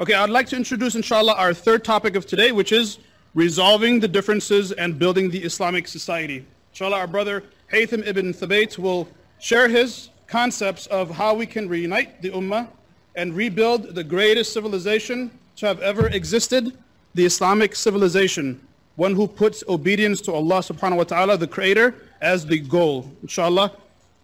[0.00, 2.98] Okay, I'd like to introduce, inshallah, our third topic of today, which is
[3.34, 6.44] resolving the differences and building the Islamic society.
[6.72, 12.22] Inshallah, our brother Haytham ibn Thubayt will share his concepts of how we can reunite
[12.22, 12.68] the Ummah
[13.14, 16.76] and rebuild the greatest civilization to have ever existed,
[17.14, 18.60] the Islamic civilization,
[18.96, 23.10] one who puts obedience to Allah subhanahu wa ta'ala, the Creator, as the goal.
[23.22, 23.72] Inshallah,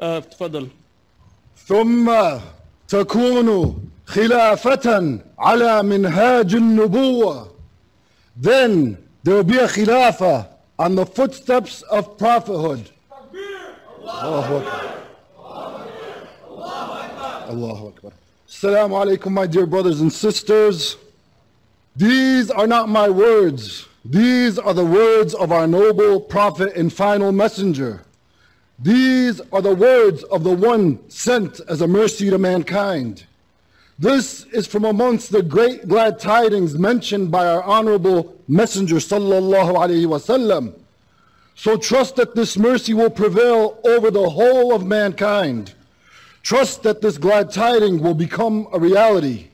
[0.00, 0.70] uh, تفضل.
[1.66, 2.40] ثم
[2.88, 7.48] تكون خلافة على منهاج النبوة
[8.40, 10.46] then there will be a khilafah
[10.78, 12.90] on the footsteps of prophethood
[14.04, 14.94] Allahu Akbar
[17.48, 18.12] Allahu Akbar
[18.48, 20.96] Assalamu alaikum my dear brothers and sisters
[21.96, 27.32] these are not my words these are the words of our noble prophet and final
[27.32, 28.02] messenger
[28.78, 33.26] these are the words of the one sent as a mercy to mankind
[33.99, 40.05] this is from amongst the great glad tidings mentioned by our honorable Messenger sallallahu alaihi
[40.07, 40.73] wasallam.
[41.55, 45.73] So trust that this mercy will prevail over the whole of mankind.
[46.41, 49.47] Trust that this glad tiding will become a reality.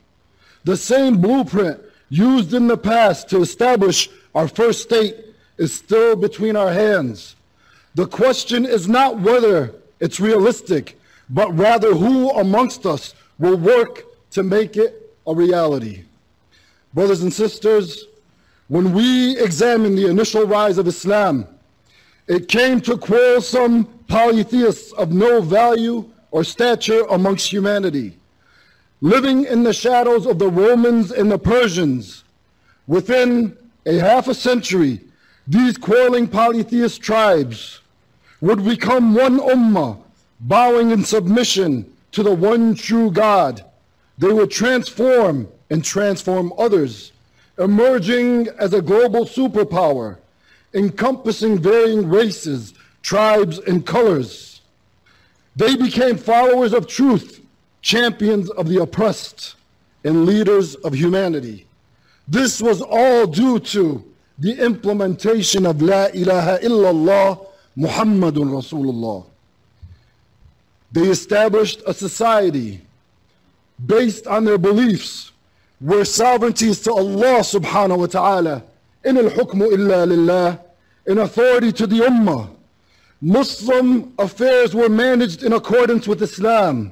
[0.63, 1.79] The same blueprint
[2.09, 5.15] used in the past to establish our first state
[5.57, 7.35] is still between our hands.
[7.95, 10.97] The question is not whether it's realistic,
[11.29, 16.03] but rather who amongst us will work to make it a reality.
[16.93, 18.05] Brothers and sisters,
[18.67, 21.47] when we examine the initial rise of Islam,
[22.27, 28.17] it came to quarrelsome polytheists of no value or stature amongst humanity,
[29.01, 32.23] living in the shadows of the Romans and the Persians.
[32.85, 35.01] Within a half a century,
[35.47, 37.81] these quarreling polytheist tribes
[38.41, 39.97] would become one ummah,
[40.41, 43.63] bowing in submission to the one true God
[44.19, 47.13] they would transform and transform others,
[47.57, 50.17] emerging as a global superpower,
[50.73, 54.61] encompassing varying races, tribes, and colors.
[55.55, 57.41] They became followers of truth,
[57.81, 59.55] champions of the oppressed,
[60.03, 61.65] and leaders of humanity.
[62.27, 64.03] This was all due to
[64.37, 67.47] the implementation of La ilaha illallah
[67.77, 69.25] Muhammadun Rasulullah.
[70.91, 72.81] They established a society
[73.85, 75.31] based on their beliefs
[75.79, 78.63] where sovereignty is to Allah subhanahu wa ta'ala.
[79.05, 80.59] In al-hukmu illa lillah
[81.07, 82.49] in authority to the ummah.
[83.21, 86.91] Muslim affairs were managed in accordance with Islam.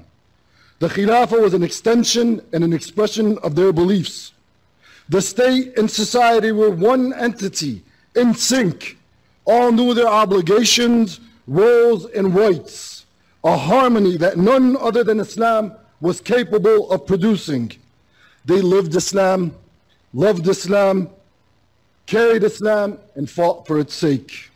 [0.80, 4.34] The Khilafah was an extension and an expression of their beliefs.
[5.10, 7.84] The state and society were one entity
[8.16, 8.98] in sync.
[9.46, 13.06] All knew their obligations roles and rights.
[13.44, 17.72] A harmony that none other than Islam was capable of producing.
[18.46, 19.56] They lived Islam,
[20.14, 21.10] loved Islam,
[22.06, 24.52] carried Islam, and fought for its sake.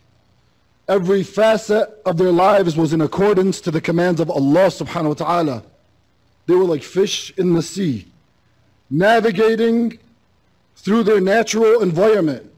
[0.87, 5.13] Every facet of their lives was in accordance to the commands of Allah subhanahu wa
[5.13, 5.63] ta'ala.
[6.47, 8.07] They were like fish in the sea,
[8.89, 9.99] navigating
[10.75, 12.51] through their natural environment.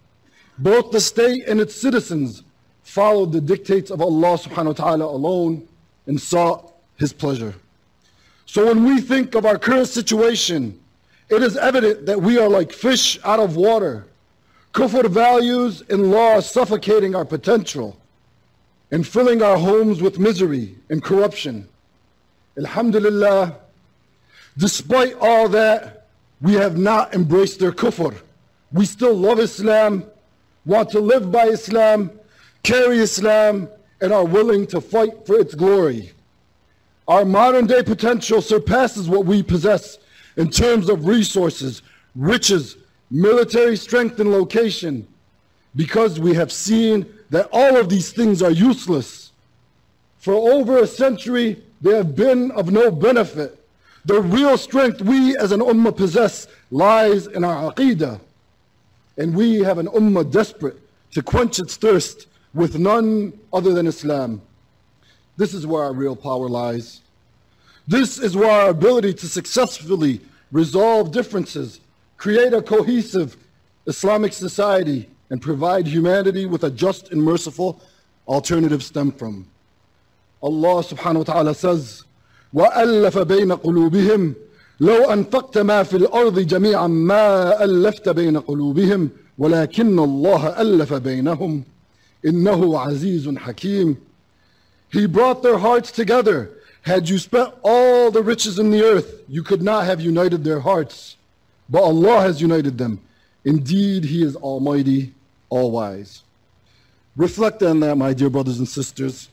[0.57, 2.43] Both the state and its citizens
[2.83, 5.67] followed the dictates of Allah subhanahu wa ta'ala alone
[6.05, 7.53] and sought His pleasure.
[8.53, 10.79] So when we think of our current situation,
[11.27, 14.05] it is evident that we are like fish out of water.
[14.75, 17.97] Kufr values and laws suffocating our potential
[18.91, 21.67] and filling our homes with misery and corruption.
[22.55, 23.57] Alhamdulillah,
[24.55, 26.05] despite all that,
[26.39, 28.15] we have not embraced their kufr.
[28.71, 30.05] We still love Islam,
[30.63, 32.11] want to live by Islam,
[32.61, 33.67] carry Islam,
[33.99, 36.11] and are willing to fight for its glory.
[37.07, 39.97] Our modern day potential surpasses what we possess
[40.37, 41.81] in terms of resources,
[42.15, 42.77] riches,
[43.11, 45.07] military strength, and location
[45.75, 49.31] because we have seen that all of these things are useless.
[50.17, 53.59] For over a century, they have been of no benefit.
[54.05, 58.19] The real strength we as an ummah possess lies in our aqidah.
[59.17, 60.79] And we have an ummah desperate
[61.11, 64.41] to quench its thirst with none other than Islam.
[65.36, 67.00] This is where our real power lies.
[67.86, 70.20] This is where our ability to successfully
[70.52, 71.80] resolve differences,
[72.16, 73.36] create a cohesive
[73.86, 77.80] Islamic society, and provide humanity with a just and merciful
[78.26, 79.46] alternative stem from.
[80.42, 82.04] Allah subhanahu wa ta'ala says,
[82.54, 84.34] وألف بين قلوبهم
[84.80, 91.64] لو أنفقت ما في الأرض جميعا ما ألفت بين قلوبهم ولكن الله ألف بينهم
[92.26, 93.96] إنه عزيز حكيم
[94.93, 96.51] he brought their hearts together.
[96.83, 100.59] Had you spent all the riches in the earth, you could not have united their
[100.59, 101.17] hearts.
[101.67, 103.01] But Allah has united them.
[103.43, 105.15] Indeed, He is Almighty,
[105.49, 106.21] All Wise.
[107.17, 109.29] Reflect on that, my dear brothers and sisters.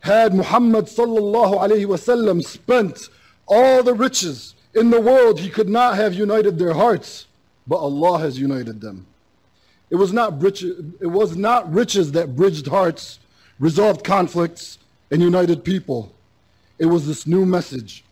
[0.00, 3.10] Had Muhammad sallallahu alayhi wasallam spent
[3.46, 7.26] all the riches in the world, he could not have united their hearts,
[7.66, 9.06] but Allah has united them.
[9.90, 13.18] It was not riches, it was not riches that bridged hearts,
[13.62, 14.78] resolved conflicts,
[15.12, 16.12] and united people.
[16.80, 18.02] It was this new message,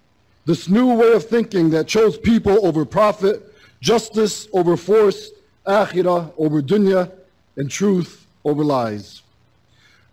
[0.46, 5.30] this new way of thinking that chose people over profit, justice over force,
[5.66, 7.10] akhirah over dunya,
[7.56, 9.22] and truth over lies.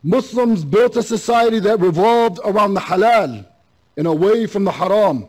[0.02, 3.46] Muslims built a society that revolved around the halal
[3.96, 5.28] and away from the haram.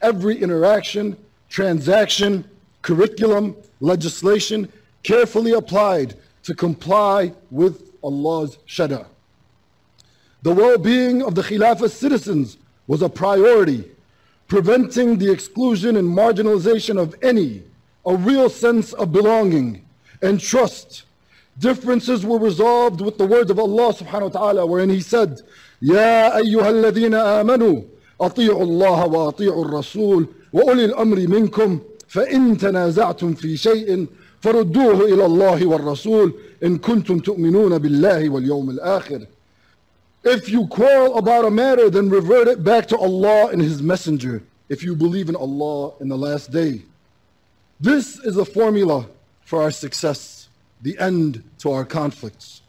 [0.00, 1.14] Every interaction,
[1.50, 2.48] transaction,
[2.80, 4.72] curriculum, legislation
[5.02, 6.14] carefully applied
[6.44, 9.04] to comply with Allah's shada.
[10.43, 12.57] The well-being of the Khilafah citizens
[12.87, 13.83] was a priority,
[14.47, 17.63] preventing the exclusion and marginalization of any,
[18.05, 19.85] a real sense of belonging
[20.21, 21.03] and trust
[21.59, 25.41] Differences were resolved with the words of Allah subhanahu wa ta'ala wherein He said,
[25.81, 27.81] يا أيها الذين آمنوا
[28.21, 34.05] أطيعوا الله وأطيعوا الرسول وأولي الأمر منكم فإن تنازعتم في شيء
[34.41, 39.25] فردوه إلى الله والرسول إن كنتم تؤمنون بالله واليوم الآخر
[40.23, 44.43] If you quarrel about a matter, then revert it back to Allah and His Messenger,
[44.69, 46.81] if you believe in Allah in the last day.
[47.79, 49.07] This is a formula
[49.45, 50.49] for our success
[50.81, 52.61] the end to our conflicts.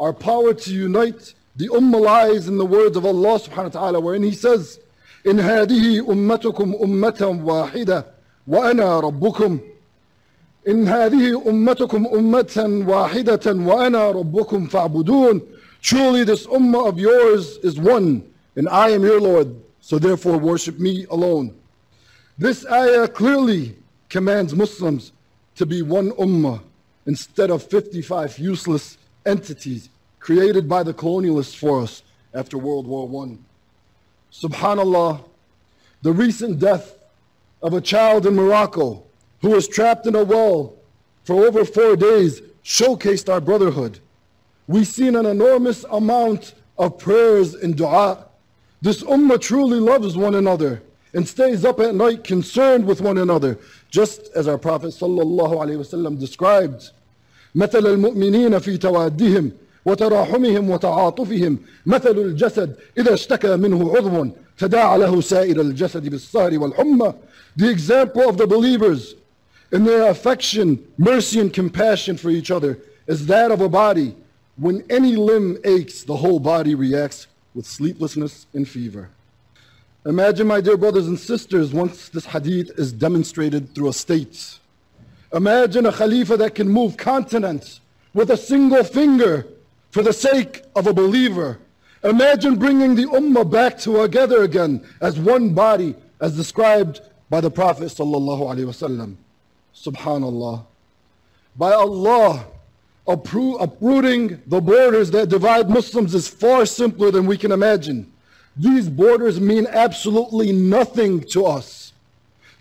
[0.00, 4.00] Our power to unite the ummah lies in the words of Allah subhanahu wa ta'ala
[4.00, 4.78] wherein He says,
[5.26, 8.06] إن هذه أمتكم أمة واحدة
[8.46, 9.60] وأنا ربكم
[10.68, 15.40] إن هذه أمتكم أمة واحدة وأنا ربكم فاعبدون
[15.81, 20.79] Truly this ummah of yours is one and I am your Lord so therefore worship
[20.79, 21.57] me alone.
[22.37, 23.75] This ayah clearly
[24.09, 25.11] commands Muslims
[25.55, 26.61] to be one ummah
[27.05, 29.89] instead of 55 useless entities
[30.19, 32.03] created by the colonialists for us
[32.33, 33.37] after World War I.
[34.31, 35.23] Subhanallah,
[36.01, 36.97] the recent death
[37.61, 39.03] of a child in Morocco
[39.41, 40.75] who was trapped in a well
[41.23, 43.99] for over four days showcased our brotherhood.
[44.68, 48.26] We've seen an enormous amount of prayers and dua.
[48.80, 50.82] This ummah truly loves one another
[51.12, 53.58] and stays up at night concerned with one another,
[53.90, 56.90] just as our Prophet ﷺ described.
[57.54, 59.52] مثل المؤمنين في توادهم
[59.86, 64.26] وتراحمهم وتعاطفهم مثل الجسد إذا اشتكى منه عضو
[64.58, 67.14] تداعى له سائر الجسد بالسهر والحمى
[67.56, 69.14] The example of the believers
[69.70, 74.16] in their affection, mercy and compassion for each other is that of a body.
[74.59, 79.09] when any limb aches, the whole body reacts with sleeplessness and fever.
[80.05, 84.59] Imagine, my dear brothers and sisters, once this hadith is demonstrated through a state.
[85.33, 87.79] Imagine a Khalifa that can move continents
[88.13, 89.47] with a single finger
[89.91, 91.59] for the sake of a believer.
[92.03, 97.85] Imagine bringing the Ummah back together again as one body as described by the Prophet
[97.85, 99.15] sallallahu alaihi wasallam.
[99.73, 100.65] Subhanallah.
[101.55, 102.45] By Allah,
[103.09, 108.11] uprooting the borders that divide Muslims is far simpler than we can imagine.
[108.55, 111.93] These borders mean absolutely nothing to us.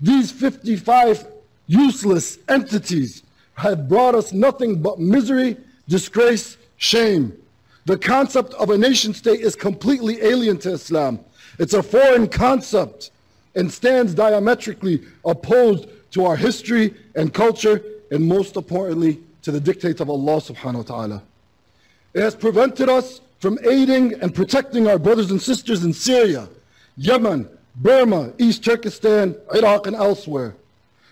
[0.00, 1.26] These 55
[1.66, 3.22] useless entities
[3.54, 5.56] have brought us nothing but misery,
[5.88, 7.36] disgrace, shame.
[7.84, 11.20] The concept of a nation state is completely alien to Islam.
[11.58, 13.10] It's a foreign concept
[13.54, 20.00] and stands diametrically opposed to our history and culture and most importantly to the dictates
[20.00, 21.22] of Allah subhanahu wa ta'ala.
[22.14, 26.48] It has prevented us from aiding and protecting our brothers and sisters in Syria,
[26.96, 30.54] Yemen, Burma, East Turkestan, Iraq and elsewhere.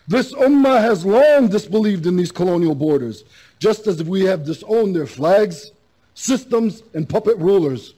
[0.09, 3.25] This ummah has long disbelieved in these colonial borders,
[3.59, 5.71] just as we have disowned their flags,
[6.15, 7.95] systems, and puppet rulers.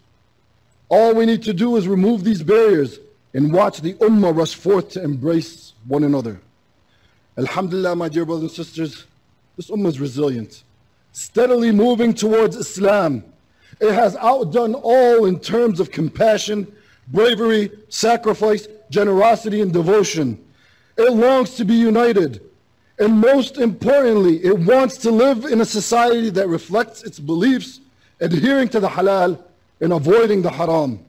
[0.88, 2.99] All we need to do is remove these barriers
[3.35, 6.40] and watch the ummah rush forth to embrace one another.
[7.37, 9.04] Alhamdulillah, my dear brothers and sisters,
[9.58, 10.62] this ummah is resilient.
[11.10, 13.24] steadily moving towards Islam.
[13.80, 16.72] It has outdone all in terms of compassion,
[17.08, 20.38] bravery, sacrifice, generosity, and devotion.
[20.96, 22.40] It longs to be united.
[23.00, 27.80] And most importantly, it wants to live in a society that reflects its beliefs,
[28.20, 29.42] adhering to the halal
[29.80, 31.00] and avoiding the haram.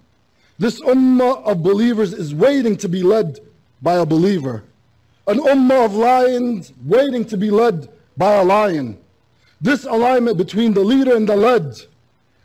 [0.58, 3.40] This ummah of believers is waiting to be led
[3.84, 4.64] by a believer.
[5.28, 7.90] An ummah of lions waiting to be led
[8.20, 8.98] by a lion.
[9.62, 11.82] This alignment between the leader and the led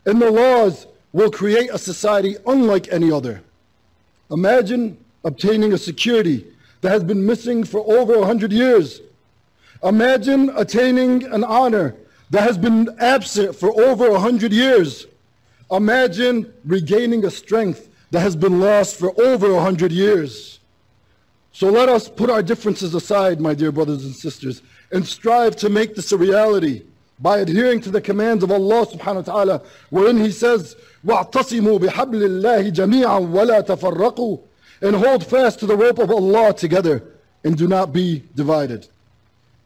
[0.05, 3.43] and the laws will create a society unlike any other.
[4.31, 6.45] Imagine obtaining a security
[6.79, 9.01] that has been missing for over 100 years.
[9.83, 11.93] Imagine attaining an honor
[12.29, 15.07] that has been absent for over 100 years.
[15.71, 20.59] Imagine regaining a strength that has been lost for over 100 years.
[21.54, 25.68] So let us put our differences aside, my dear brothers and sisters, and strive to
[25.68, 26.82] make this a reality
[27.18, 32.22] by adhering to the commands of Allah subhanahu wa ta'ala, wherein He says, وَاعْتَصِمُوا بِحَبْلِ
[32.22, 34.40] اللَّهِ جَمِيعًا وَلَا تَفَرَّقُوا
[34.80, 37.02] And hold fast to the rope of Allah together,
[37.44, 38.86] and do not be divided.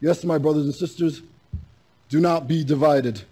[0.00, 1.22] Yes, my brothers and sisters,
[2.08, 3.22] do not be divided.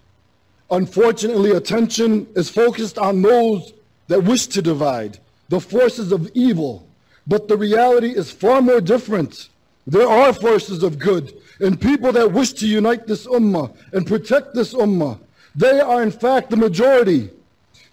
[0.71, 3.73] Unfortunately, attention is focused on those
[4.07, 5.19] that wish to divide,
[5.49, 6.86] the forces of evil.
[7.28, 9.50] but the reality is far more different.
[9.86, 14.54] There are forces of good and people that wish to unite this ummah and protect
[14.54, 15.18] this ummah.
[15.54, 17.30] They are in fact the majority.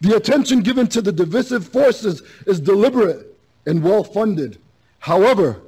[0.02, 4.58] The attention given to the divisive forces is deliberate and well funded.
[5.00, 5.62] However,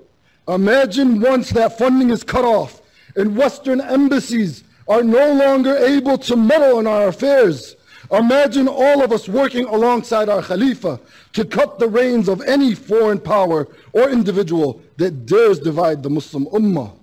[0.47, 2.81] imagine once that funding is cut off
[3.15, 7.76] and Western embassies are no longer able to meddle in our affairs.
[8.11, 10.99] Imagine all of us working alongside our Khalifa
[11.33, 16.45] to cut the reins of any foreign power or individual that dares divide the Muslim
[16.47, 16.93] Ummah.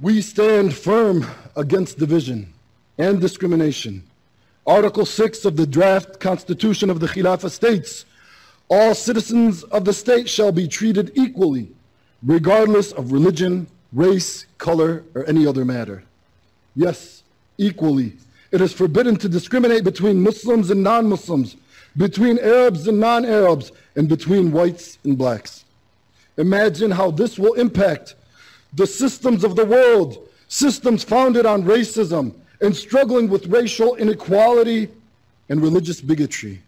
[0.00, 2.52] We stand firm against division
[2.98, 4.04] and discrimination.
[4.66, 8.04] Article 6 of the draft Constitution of the Khilafah states,
[8.68, 11.68] all citizens of the state shall be treated equally,
[12.22, 16.02] regardless of religion, race, color, or any other matter.
[16.74, 17.22] Yes,
[17.58, 18.14] equally.
[18.56, 21.56] It is forbidden to discriminate between Muslims and non-Muslims,
[21.94, 25.66] between Arabs and non-Arabs, and between whites and blacks.
[26.38, 28.14] Imagine how this will impact
[28.72, 32.32] the systems of the world, systems founded on racism
[32.62, 34.88] and struggling with racial inequality
[35.50, 36.62] and religious bigotry.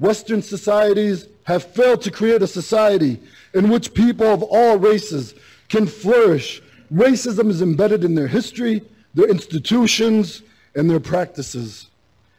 [0.00, 3.20] Western societies have failed to create a society
[3.54, 5.36] in which people of all races
[5.68, 6.60] can flourish.
[6.92, 8.82] Racism is embedded in their history,
[9.14, 10.42] their institutions,
[10.74, 11.88] and their practices.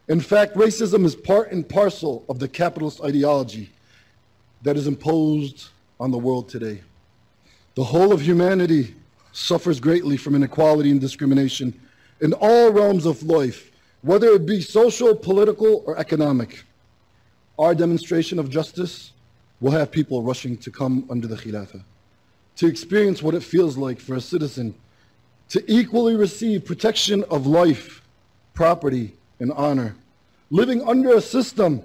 [0.08, 3.70] In fact, racism is part and parcel of the capitalist ideology
[4.64, 5.68] that is imposed
[6.00, 6.82] on the world today.
[7.76, 8.96] The whole of humanity
[9.32, 11.80] suffers greatly from inequality and discrimination
[12.22, 13.72] in all realms of life,
[14.02, 16.64] whether it be social, political, or economic.
[17.58, 19.12] Our demonstration of justice
[19.62, 21.84] will have people rushing to come under the Khilafah,
[22.58, 24.74] to experience what it feels like for a citizen
[25.50, 28.02] to equally receive protection of life,
[28.60, 29.96] property, and honor,
[30.50, 31.82] living under a system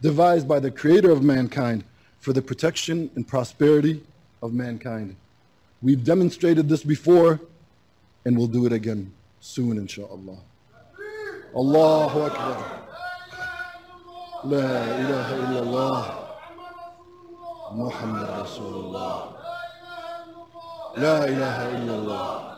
[0.00, 1.84] devised by the creator of mankind
[2.18, 4.02] for the protection and prosperity
[4.42, 5.14] of mankind.
[5.80, 7.38] We've demonstrated this before
[8.24, 10.38] and we'll do it again soon, inshallah.
[11.54, 12.82] Allahu Akbar.
[14.42, 16.04] La ilaha illallah.
[17.76, 19.34] Muhammad Rasulullah.
[20.96, 22.48] La ilaha illallah.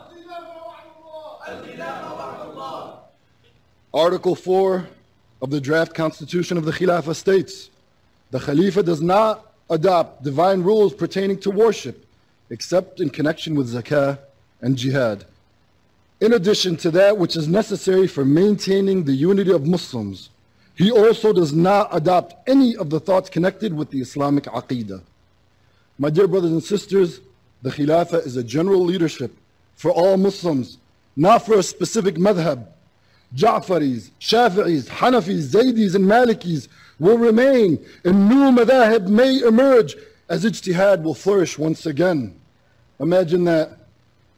[3.93, 4.87] Article 4
[5.41, 7.69] of the draft constitution of the Khilafah states,
[8.29, 12.05] the Khalifa does not adopt divine rules pertaining to worship
[12.49, 14.17] except in connection with zakah
[14.61, 15.25] and jihad.
[16.21, 20.29] In addition to that which is necessary for maintaining the unity of Muslims,
[20.75, 25.01] he also does not adopt any of the thoughts connected with the Islamic aqidah.
[25.99, 27.19] My dear brothers and sisters,
[27.61, 29.35] the Khilafah is a general leadership
[29.75, 30.77] for all Muslims,
[31.17, 32.67] not for a specific madhab.
[33.35, 36.67] Ja'faris, Shafi'is, Hanafis, Zaydis, and Malikis
[36.99, 39.95] will remain, and new madhab may emerge
[40.29, 42.39] as ijtihad will flourish once again.
[42.99, 43.77] Imagine that.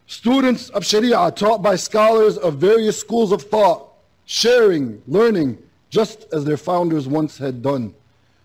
[0.06, 3.88] Students of Sharia taught by scholars of various schools of thought,
[4.26, 5.58] sharing, learning,
[5.88, 7.94] just as their founders once had done.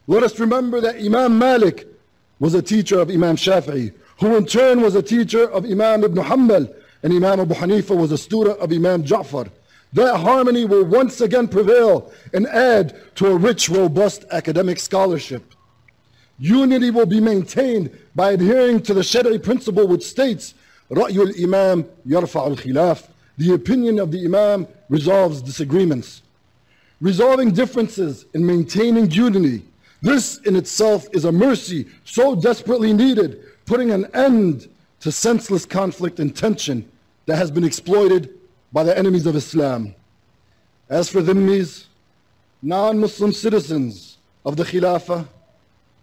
[0.08, 1.88] Let us remember that Imam Malik
[2.40, 6.24] was a teacher of Imam Shafi'i, who in turn was a teacher of Imam Ibn
[6.24, 9.50] Hanbal, and Imam Abu Hanifa was a student of Imam Ja'far.
[9.94, 15.54] That harmony will once again prevail and add to a rich, robust academic scholarship.
[16.38, 20.54] Unity will be maintained by adhering to the Shari'i principle which states,
[20.92, 23.10] Ra'yul Imam yarfa al-khilaf.
[23.38, 26.22] The opinion of the Imam resolves disagreements.
[27.02, 29.66] Resolving differences and maintaining unity.
[30.02, 34.70] This in itself is a mercy so desperately needed, putting an end
[35.02, 36.90] to senseless conflict and tension
[37.26, 38.39] that has been exploited
[38.72, 39.96] by the enemies of Islam.
[40.90, 41.86] As for dhimmis,
[42.62, 45.28] non-Muslim citizens of the Khilafah,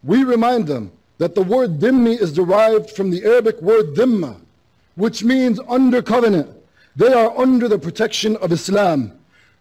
[0.03, 4.41] we remind them that the word dhimmi is derived from the Arabic word dhimma,
[4.95, 6.51] which means under covenant.
[6.95, 9.13] They are under the protection of Islam.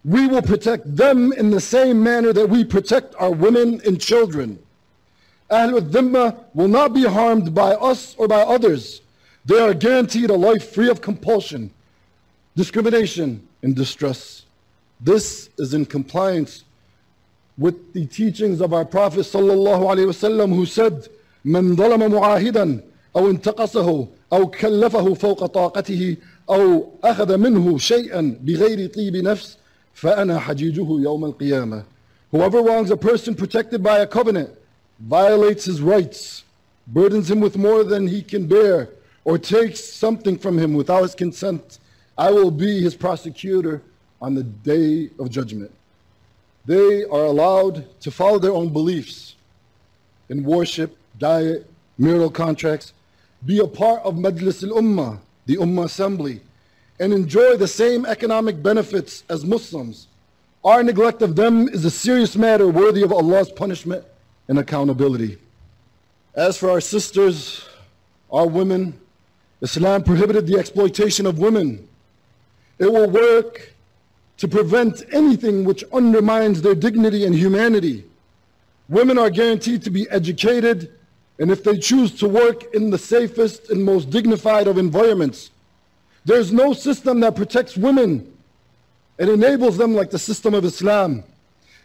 [0.04, 4.58] We will protect them in the same manner that we protect our women and children.
[5.50, 9.02] Ahlul Dhimma will not be harmed by us or by others.
[9.44, 11.72] They are guaranteed a life free of compulsion,
[12.55, 14.45] discrimination, and distress.
[14.99, 16.63] This is in compliance
[17.57, 21.07] with the teachings of our Prophet sallallahu alaihi wasallam who said,
[21.45, 22.83] من ظلم معاهدا
[23.15, 26.17] أو انتقصه أو كلفه فوق طاقته
[26.49, 29.57] أو أخذ منه شيئا بغير طيب نفس
[29.93, 31.83] فأنا حجيجه يوم القيامة
[32.31, 34.51] Whoever wrongs a person protected by a covenant,
[35.01, 36.45] violates his rights,
[36.87, 38.87] burdens him with more than he can bear,
[39.25, 41.79] or takes something from him without his consent,
[42.18, 43.82] I will be his prosecutor
[44.20, 45.70] on the day of judgment.
[46.64, 49.34] They are allowed to follow their own beliefs
[50.28, 51.68] in worship, diet,
[51.98, 52.92] marital contracts,
[53.44, 56.40] be a part of Majlis al-Ummah, the Ummah Assembly,
[56.98, 60.08] and enjoy the same economic benefits as Muslims.
[60.64, 64.04] Our neglect of them is a serious matter worthy of Allah's punishment
[64.48, 65.38] and accountability.
[66.34, 67.68] As for our sisters,
[68.32, 68.98] our women,
[69.60, 71.86] Islam prohibited the exploitation of women.
[72.78, 73.72] It will work
[74.38, 78.04] to prevent anything which undermines their dignity and humanity.
[78.88, 80.92] Women are guaranteed to be educated,
[81.38, 85.50] and if they choose to work in the safest and most dignified of environments,
[86.24, 88.32] there's no system that protects women
[89.18, 91.24] and enables them like the system of Islam.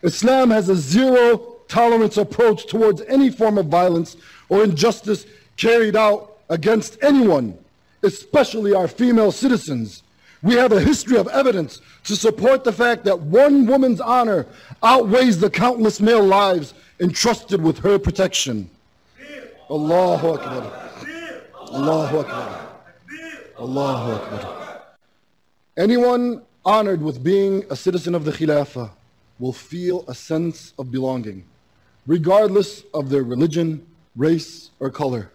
[0.04, 4.18] Islam has a zero tolerance approach towards any form of violence
[4.50, 5.26] or injustice
[5.56, 7.58] carried out against anyone,
[8.04, 10.04] especially our female citizens.
[10.44, 14.48] We have a history of evidence to support the fact that one woman's honor
[14.82, 18.70] outweighs the countless male lives entrusted with her protection.
[19.70, 20.90] Allahu Akbar.
[21.72, 22.68] Allahu Akbar.
[23.60, 24.82] Allahu Akbar.
[25.78, 28.90] Anyone honored with being a citizen of the Khilafah
[29.40, 31.44] will feel a sense of belonging,
[32.08, 35.32] regardless of their religion, race, or color.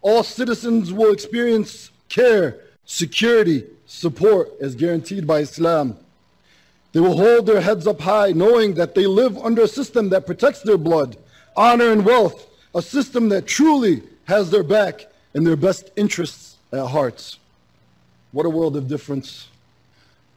[0.00, 5.96] All citizens will experience care, security, support as guaranteed by Islam.
[6.92, 10.26] They will hold their heads up high, knowing that they live under a system that
[10.26, 11.16] protects their blood,
[11.56, 16.86] honor, and wealth, a system that truly has their back and their best interests at
[16.86, 17.36] heart.
[18.32, 19.48] What a world of difference.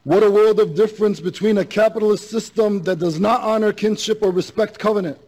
[0.03, 4.31] What a world of difference between a capitalist system that does not honor kinship or
[4.31, 5.19] respect covenant,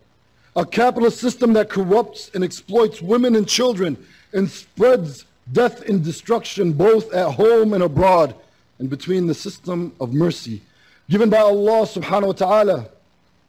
[0.56, 3.98] a capitalist system that corrupts and exploits women and children
[4.32, 8.36] and spreads death and destruction both at home and abroad,
[8.80, 10.62] and between the system of mercy
[11.10, 12.86] given by Allah subhanahu wa ta'ala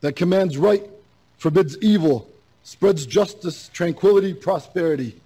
[0.00, 0.83] that commands right,
[1.38, 2.28] forbids evil,
[2.62, 5.20] spreads justice, tranquility, prosperity.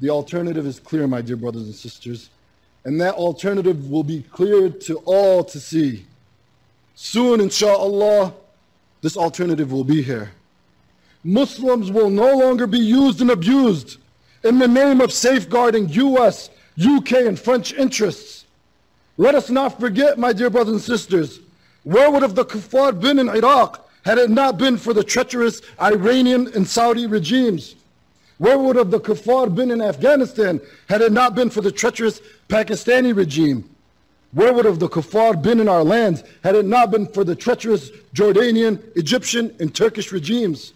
[0.00, 2.30] The alternative is clear, my dear brothers and sisters,
[2.84, 6.06] and that alternative will be clear to all to see.
[6.94, 8.34] Soon, inshallah,
[9.00, 10.32] this alternative will be here.
[11.22, 13.98] Muslims will no longer be used and abused
[14.44, 18.44] in the name of safeguarding US, UK, and French interests.
[19.16, 21.40] Let us not forget, my dear brothers and sisters,
[21.84, 25.62] where would have the kuffar been in Iraq had it not been for the treacherous
[25.80, 27.74] Iranian and Saudi regimes?
[28.38, 32.20] Where would have the kuffar been in Afghanistan had it not been for the treacherous
[32.48, 33.68] Pakistani regime?
[34.32, 37.36] Where would have the kuffar been in our lands had it not been for the
[37.36, 40.74] treacherous Jordanian, Egyptian, and Turkish regimes?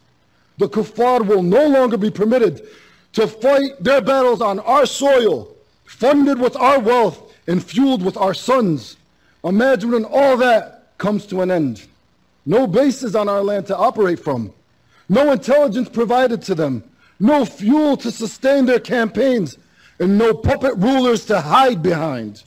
[0.59, 2.67] The kuffar will no longer be permitted
[3.19, 5.53] to fight their battles on our soil,
[5.85, 8.97] funded with our wealth and fueled with our sons.
[9.43, 11.85] Imagine when all that comes to an end.
[12.47, 14.53] No bases on our land to operate from,
[15.09, 16.85] no intelligence provided to them,
[17.19, 19.59] no fuel to sustain their campaigns,
[19.99, 22.45] and no puppet rulers to hide behind.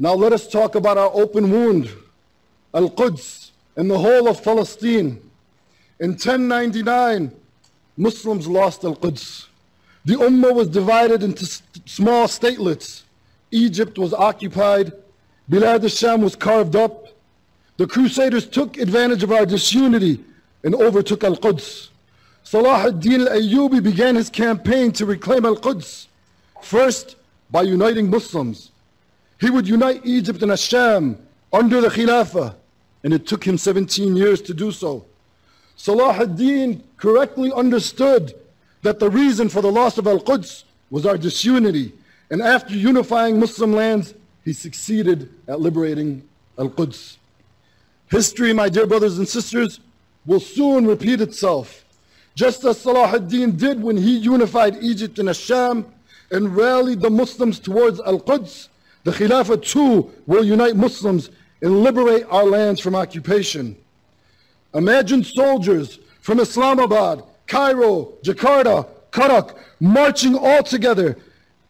[0.00, 1.88] Now let us talk about our open wound,
[2.74, 5.22] Al-Quds, and the whole of Palestine.
[6.00, 7.30] In 1099,
[7.96, 9.48] Muslims lost Al-Quds.
[10.08, 11.44] The Ummah was divided into
[11.84, 13.02] small statelets.
[13.50, 14.90] Egypt was occupied.
[15.50, 17.08] Bilad al-Sham was carved up.
[17.76, 20.24] The Crusaders took advantage of our disunity
[20.64, 21.90] and overtook Al-Quds.
[22.42, 26.08] Salah ad-Din al-Ayyubi began his campaign to reclaim Al-Quds,
[26.62, 27.16] first
[27.50, 28.70] by uniting Muslims.
[29.38, 31.18] He would unite Egypt and ash-Sham
[31.52, 32.54] under the Khilafah,
[33.04, 35.04] and it took him 17 years to do so.
[35.76, 38.32] Salah ad-Din correctly understood
[38.82, 41.92] that the reason for the loss of Al-Quds was our disunity.
[42.30, 44.14] And after unifying Muslim lands,
[44.44, 46.22] he succeeded at liberating
[46.58, 47.18] Al-Quds.
[48.10, 49.80] History, my dear brothers and sisters,
[50.26, 51.84] will soon repeat itself.
[52.34, 55.86] Just as Salah ad-Din did when he unified Egypt and ash-Sham
[56.30, 58.68] and rallied the Muslims towards Al-Quds,
[59.04, 61.30] the Khilafah too will unite Muslims
[61.62, 63.76] and liberate our lands from occupation.
[64.74, 71.16] Imagine soldiers from Islamabad, Cairo, Jakarta, Karak, marching all together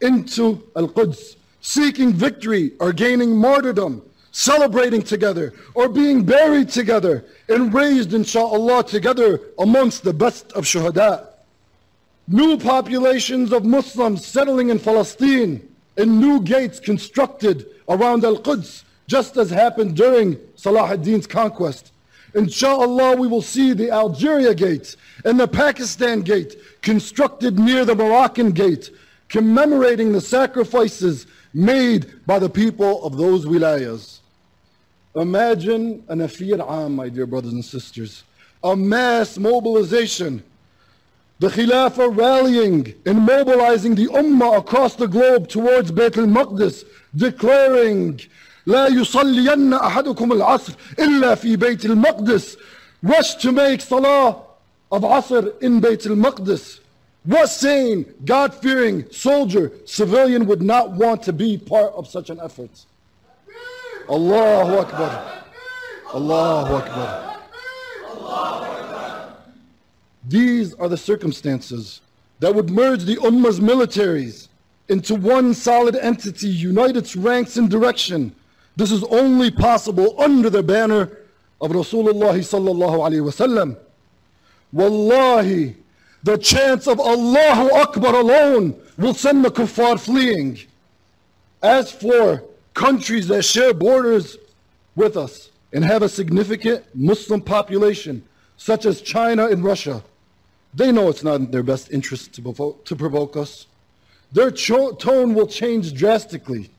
[0.01, 8.13] into Al-Quds, seeking victory or gaining martyrdom, celebrating together or being buried together and raised
[8.13, 11.27] inshallah together amongst the best of shuhada.
[12.27, 19.51] New populations of Muslims settling in Palestine and new gates constructed around Al-Quds just as
[19.51, 21.93] happened during Salah ad-Din's conquest.
[22.35, 28.53] Inshallah, we will see the Algeria gate and the Pakistan gate constructed near the Moroccan
[28.53, 28.91] gate,
[29.29, 34.19] commemorating the sacrifices made by the people of those wilayas.
[35.17, 38.25] Imagine an-Nafir Am, my dear brothers and sisters,
[38.63, 40.43] a mass mobilization.
[41.41, 46.85] The Khilafah rallying and mobilizing the Ummah across the globe towards Bayt al-Maqdis,
[47.17, 48.21] declaring
[48.68, 52.58] لا يصلين أحدكم العصر إلا في بيت المقدس
[53.04, 54.38] rush to make salah
[54.92, 56.80] of Asr in Bayt al-Maqdis.
[57.26, 62.86] What sane, God-fearing soldier, civilian would not want to be part of such an effort?
[64.10, 65.44] Allahu Akbar.
[66.14, 67.30] Allahu Akbar.
[70.28, 72.02] These are the circumstances
[72.40, 74.48] that would merge the Ummah's militaries
[74.90, 78.36] into one solid entity, unite its ranks in direction.
[78.79, 81.11] this is only possible under the banner
[81.61, 83.77] of Rasulullah sallallahu wasallam.
[84.73, 85.75] Wallahi,
[86.23, 90.61] the chance of Allahu Akbar alone will send the kuffar fleeing.
[91.61, 94.37] As for countries that share borders
[94.95, 98.23] with us and have a significant Muslim population,
[98.59, 100.05] such as China and Russia,
[100.73, 103.67] they know it's not in their best interest to provoke, to provoke us.
[104.31, 106.71] Their tone will change drastically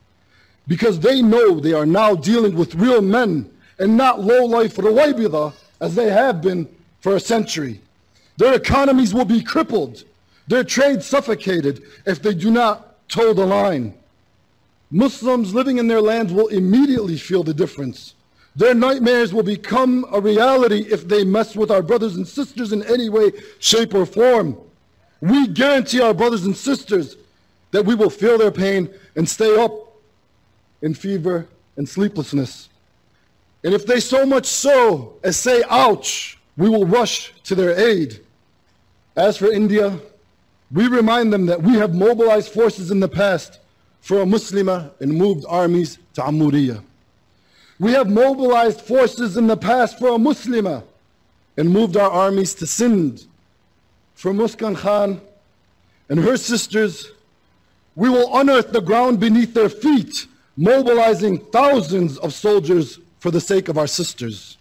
[0.70, 5.96] because they know they are now dealing with real men and not low-life Rawaibidah as
[5.96, 6.68] they have been
[7.00, 7.80] for a century.
[8.36, 10.04] Their economies will be crippled,
[10.46, 13.94] their trade suffocated if they do not toe the line.
[14.92, 18.14] Muslims living in their lands will immediately feel the difference.
[18.54, 22.84] Their nightmares will become a reality if they mess with our brothers and sisters in
[22.84, 24.56] any way, shape, or form.
[25.20, 27.16] We guarantee our brothers and sisters
[27.72, 29.89] that we will feel their pain and stay up
[30.82, 32.68] in fever and sleeplessness.
[33.62, 38.20] And if they so much so as say, ouch, we will rush to their aid.
[39.16, 39.98] As for India,
[40.72, 43.58] we remind them that we have mobilized forces in the past
[44.00, 46.82] for a Muslimah and moved armies to Amuriya.
[47.78, 50.82] We have mobilized forces in the past for a Muslimah
[51.56, 53.24] and moved our armies to Sindh.
[54.14, 55.20] For Muskan Khan
[56.08, 57.10] and her sisters,
[57.96, 60.26] we will unearth the ground beneath their feet,
[60.60, 64.58] mobilizing thousands of soldiers for the sake of our sisters.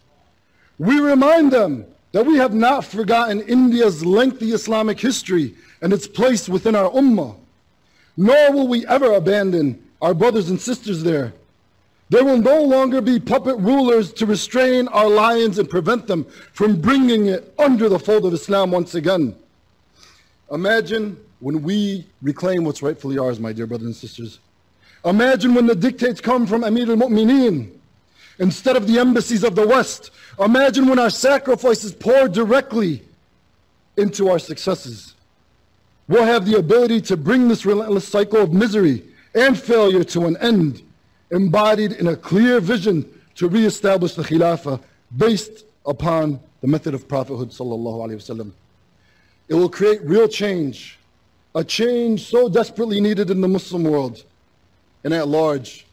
[0.77, 6.47] We remind them that we have not forgotten India's lengthy Islamic history and its place
[6.47, 7.35] within our ummah,
[8.15, 11.33] nor will we ever abandon our brothers and sisters there.
[12.07, 16.79] There will no longer be puppet rulers to restrain our lions and prevent them from
[16.79, 19.35] bringing it under the fold of Islam once again.
[20.49, 24.39] Imagine when we reclaim what's rightfully ours, my dear brothers and sisters.
[25.05, 27.71] Imagine when the dictates come from Amir al-Mu'mineen
[28.39, 30.11] instead of the embassies of the West.
[30.39, 33.03] Imagine when our sacrifices pour directly
[33.97, 35.15] into our successes.
[36.07, 39.03] We'll have the ability to bring this relentless cycle of misery
[39.35, 40.81] and failure to an end,
[41.31, 44.81] embodied in a clear vision to reestablish the Khilafah
[45.15, 48.51] based upon the method of prophethood sallallahu alaihi wasallam.
[49.47, 50.97] It will create real change,
[51.55, 54.23] a change so desperately needed in the Muslim world
[55.04, 55.86] and at large.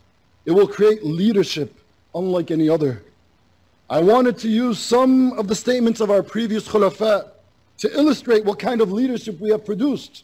[0.45, 1.73] It will create leadership
[2.15, 3.03] unlike any other.
[3.89, 7.29] I wanted to use some of the statements of our previous khulafa
[7.79, 10.23] to illustrate what kind of leadership we have produced.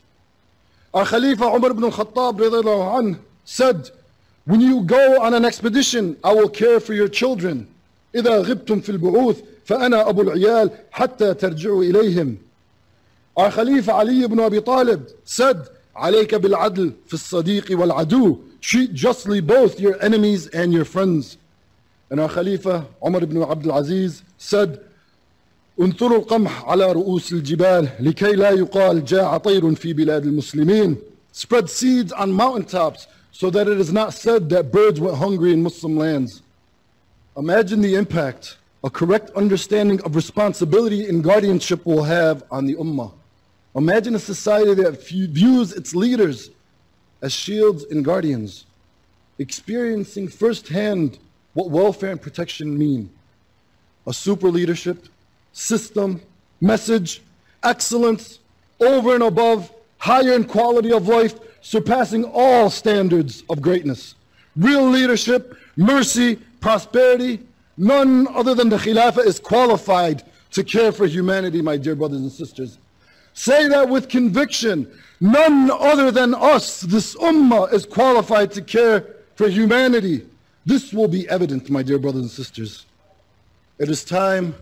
[0.93, 3.89] Our Khalifa Umar ibn al-Khattab radiallahu anh, said,
[4.46, 7.67] when you go on an expedition, I will care for your children.
[8.15, 12.38] إذا غبتم في البعوث فأنا أبو العيال حتى ترجعوا إليهم.
[13.36, 19.80] Our Khalifa Ali ibn Abi Talib said, عليك بالعدل في الصديق والعدو treat justly both
[19.80, 21.38] your enemies and your friends.
[22.10, 24.80] And our Khalifa, Umar ibn Abdul Aziz, said,
[25.80, 30.98] انثروا القمح على رؤوس الجبال لكي لا يقال جاء طير في بلاد المسلمين.
[31.32, 35.62] Spread seeds on mountaintops so that it is not said that birds went hungry in
[35.62, 36.41] Muslim lands.
[37.38, 43.12] Imagine the impact a correct understanding of responsibility and guardianship will have on the ummah.
[43.76, 46.50] Imagine a society that views its leaders
[47.23, 48.67] as shields and guardians,
[49.39, 51.19] experiencing firsthand
[51.55, 53.11] what welfare and protection mean.
[54.07, 55.09] A super leadership,
[55.53, 56.21] system,
[56.61, 57.23] message,
[57.63, 58.41] excellence,
[58.81, 64.17] over and above, higher in quality of life, surpassing all standards of greatness.
[64.57, 67.41] Real leadership, mercy, prosperity,
[67.77, 72.33] none other than the Khilafah is qualified to care for humanity, my dear brothers and
[72.33, 72.79] sisters.
[73.35, 74.90] Say that with conviction.
[75.21, 80.27] None other than us, this ummah, is qualified to care for humanity.
[80.66, 82.87] This will be evident, my dear brothers and sisters.
[83.79, 84.55] It is time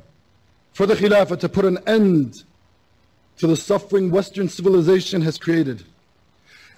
[0.72, 2.44] for the Khilafah to put an end
[3.38, 5.83] to the suffering Western civilization has created.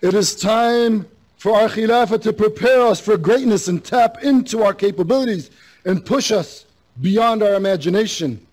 [0.00, 4.72] It is time for our Khilafah to prepare us for greatness and tap into our
[4.72, 5.50] capabilities
[5.85, 6.66] and push us
[7.00, 8.44] beyond our imagination.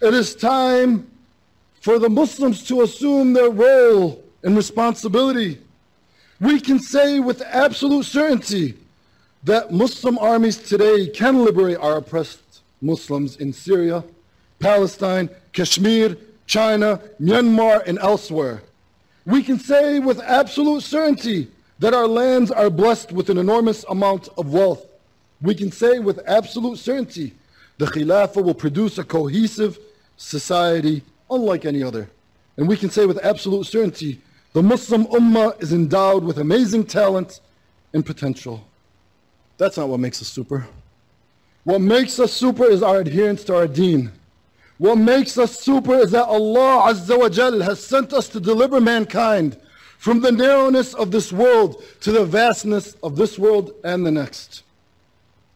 [0.00, 1.10] It is time
[1.86, 5.56] for the Muslims to assume their role and responsibility.
[6.40, 8.74] We can say with absolute certainty
[9.44, 14.02] that Muslim armies today can liberate our oppressed Muslims in Syria,
[14.58, 16.16] Palestine, Kashmir,
[16.48, 18.64] China, Myanmar, and elsewhere.
[19.24, 21.46] We can say with absolute certainty
[21.78, 24.84] that our lands are blessed with an enormous amount of wealth.
[25.40, 27.34] We can say with absolute certainty
[27.78, 29.78] the Khilafah will produce a cohesive
[30.16, 32.08] society unlike any other.
[32.56, 34.20] And we can say with absolute certainty
[34.52, 37.40] the Muslim Ummah is endowed with amazing talent
[37.92, 38.66] and potential.
[39.58, 40.66] That's not what makes us super.
[41.64, 44.12] What makes us super is our adherence to our deen.
[44.78, 48.80] What makes us super is that Allah Azza wa Jal has sent us to deliver
[48.80, 49.58] mankind
[49.98, 54.62] from the narrowness of this world to the vastness of this world and the next.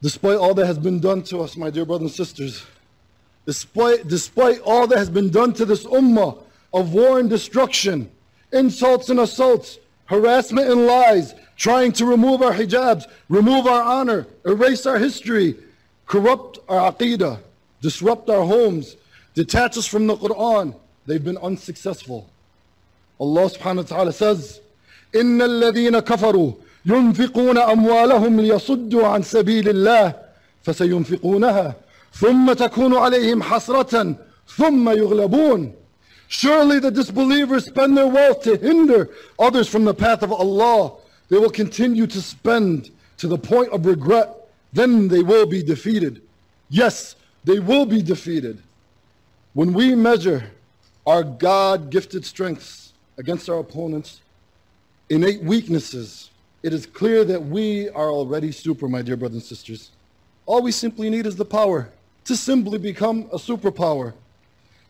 [0.02, 2.64] Despite all that has been done to us, my dear brothers and sisters,
[3.45, 6.41] despite, despite all that has been done to this ummah
[6.73, 8.09] of war and destruction,
[8.51, 14.85] insults and assaults, harassment and lies, trying to remove our hijabs, remove our honor, erase
[14.85, 15.55] our history,
[16.05, 17.39] corrupt our aqidah,
[17.81, 18.95] disrupt our homes,
[19.33, 22.29] detach us from the Quran, they've been unsuccessful.
[23.19, 24.59] Allah subhanahu wa ta'ala says,
[25.13, 26.53] إن الذين كفروا
[26.85, 30.13] ينفقون أموالهم ليصدوا عن سبيل الله
[30.63, 31.75] فسينفقونها
[32.13, 34.15] ثم تكون عليهم حسرة
[34.47, 35.73] ثم يغلبون
[36.27, 40.93] Surely the disbelievers spend their wealth to hinder others from the path of Allah.
[41.29, 44.29] They will continue to spend to the point of regret.
[44.73, 46.21] Then they will be defeated.
[46.69, 48.61] Yes, they will be defeated.
[49.53, 50.49] When we measure
[51.05, 54.21] our God gifted strengths against our opponents'
[55.09, 56.31] innate weaknesses,
[56.63, 59.91] it is clear that we are already super, my dear brothers and sisters.
[60.47, 61.91] All we simply need is the power
[62.30, 64.12] to simply become a superpower.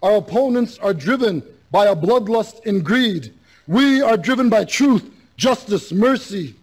[0.02, 3.32] Our opponents are driven by a bloodlust and greed.
[3.66, 6.54] We are driven by truth, justice, mercy.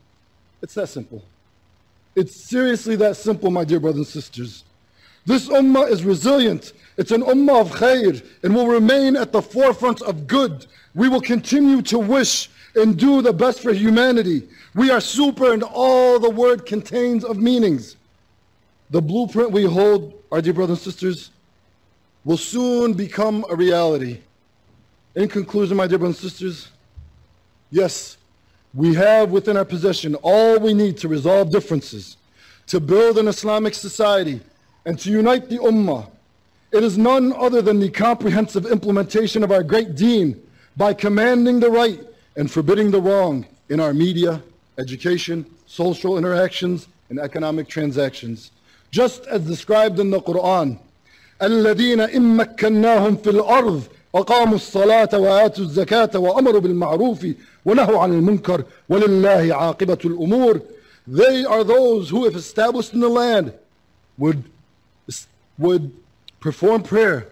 [0.61, 1.23] It's that simple.
[2.15, 4.65] It's seriously that simple, my dear brothers and sisters.
[5.25, 6.73] This ummah is resilient.
[6.97, 10.67] It's an ummah of khair and will remain at the forefront of good.
[10.93, 14.47] We will continue to wish and do the best for humanity.
[14.75, 17.96] We are super in all the word contains of meanings.
[18.89, 21.31] The blueprint we hold, our dear brothers and sisters,
[22.23, 24.19] will soon become a reality.
[25.15, 26.71] In conclusion, my dear brothers and sisters,
[27.69, 28.17] yes,
[28.73, 32.17] we have within our possession all we need to resolve differences,
[32.67, 34.39] to build an Islamic society,
[34.85, 36.09] and to unite the Ummah.
[36.71, 40.41] It is none other than the comprehensive implementation of our great deen
[40.75, 41.99] by commanding the right
[42.35, 44.41] and forbidding the wrong in our media,
[44.77, 48.51] education, social interactions, and economic transactions
[48.90, 50.78] Just as described in the Quran,
[51.42, 53.82] الذين إن مكناهم في الأرض
[54.14, 57.26] أقاموا الصلاة وآتوا الزكاة وأمروا بالمعروف
[57.64, 60.60] ونهوا عن المنكر ولله عاقبة الأمور
[61.06, 63.52] They are those who, if established in the land,
[64.18, 64.44] would,
[65.58, 65.92] would
[66.38, 67.26] perform prayer,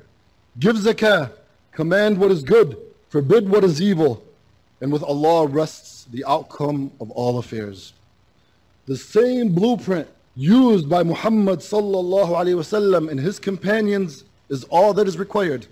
[0.58, 1.30] give zakah,
[1.70, 2.76] command what is good,
[3.10, 4.24] forbid what is evil,
[4.80, 7.92] and with Allah rests the outcome of all affairs.
[8.86, 15.07] The same blueprint used by Muhammad sallallahu alaihi wasallam and his companions is all that
[15.07, 15.65] is required.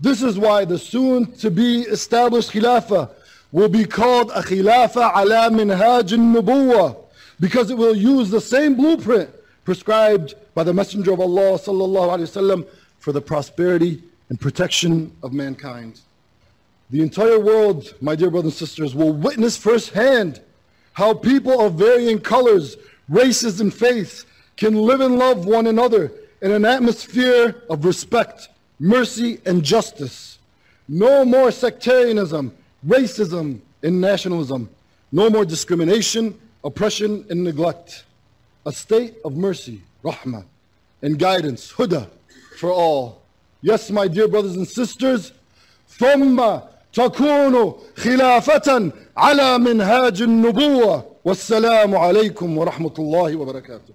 [0.00, 3.10] This is why the soon to be established Khilafah
[3.52, 6.96] will be called a khilafa ala minhaj al-nubuwah
[7.40, 9.30] because it will use the same blueprint
[9.64, 12.66] prescribed by the Messenger of Allah sallallahu alaihi wasallam
[12.98, 16.00] for the prosperity and protection of mankind.
[16.90, 20.40] The entire world, my dear brothers and sisters, will witness firsthand
[20.94, 22.76] how people of varying colors,
[23.08, 24.24] races, and faiths
[24.56, 30.38] can live and love one another in an atmosphere of respect, mercy, and justice.
[30.88, 32.52] No more sectarianism,
[32.86, 34.68] racism, and nationalism.
[35.12, 38.04] No more discrimination, oppression, and neglect.
[38.66, 40.44] A state of mercy, rahmah,
[41.02, 42.08] and guidance, huda,
[42.58, 43.22] for all.
[43.62, 45.32] Yes, my dear brothers and sisters,
[45.98, 46.62] ثم
[46.98, 47.54] تكون
[47.96, 51.04] خلافة على منهاج النبوة.
[51.24, 53.94] والسلام عليكم ورحمة الله وبركاته.